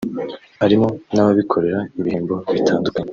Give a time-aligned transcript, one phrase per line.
[0.61, 3.09] harimo n’ababikorera ibihembo bitandukanye